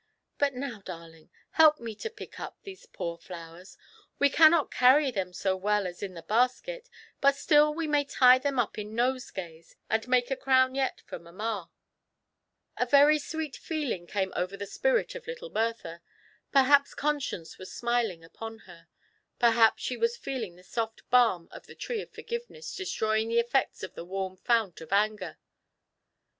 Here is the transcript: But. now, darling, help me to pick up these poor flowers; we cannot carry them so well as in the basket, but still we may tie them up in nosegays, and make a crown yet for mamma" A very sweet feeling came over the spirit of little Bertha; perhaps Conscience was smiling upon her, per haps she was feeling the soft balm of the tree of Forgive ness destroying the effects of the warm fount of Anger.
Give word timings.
But. 0.39 0.55
now, 0.55 0.81
darling, 0.83 1.29
help 1.51 1.79
me 1.79 1.93
to 1.97 2.09
pick 2.09 2.39
up 2.39 2.57
these 2.63 2.87
poor 2.87 3.19
flowers; 3.19 3.77
we 4.17 4.31
cannot 4.31 4.71
carry 4.71 5.11
them 5.11 5.31
so 5.31 5.55
well 5.55 5.85
as 5.85 6.01
in 6.01 6.15
the 6.15 6.23
basket, 6.23 6.89
but 7.19 7.35
still 7.35 7.71
we 7.71 7.85
may 7.85 8.03
tie 8.03 8.39
them 8.39 8.57
up 8.57 8.79
in 8.79 8.95
nosegays, 8.95 9.75
and 9.91 10.07
make 10.07 10.31
a 10.31 10.35
crown 10.35 10.73
yet 10.73 11.01
for 11.01 11.19
mamma" 11.19 11.69
A 12.77 12.87
very 12.87 13.19
sweet 13.19 13.55
feeling 13.55 14.07
came 14.07 14.33
over 14.35 14.57
the 14.57 14.65
spirit 14.65 15.13
of 15.13 15.27
little 15.27 15.51
Bertha; 15.51 16.01
perhaps 16.51 16.95
Conscience 16.95 17.59
was 17.59 17.71
smiling 17.71 18.23
upon 18.23 18.57
her, 18.65 18.87
per 19.37 19.51
haps 19.51 19.83
she 19.83 19.97
was 19.97 20.17
feeling 20.17 20.55
the 20.55 20.63
soft 20.63 21.07
balm 21.11 21.47
of 21.51 21.67
the 21.67 21.75
tree 21.75 22.01
of 22.01 22.09
Forgive 22.11 22.49
ness 22.49 22.75
destroying 22.75 23.27
the 23.29 23.37
effects 23.37 23.83
of 23.83 23.93
the 23.93 24.03
warm 24.03 24.35
fount 24.35 24.81
of 24.81 24.91
Anger. 24.91 25.37